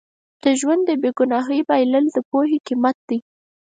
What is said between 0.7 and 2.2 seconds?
د بې ګناهۍ بایلل د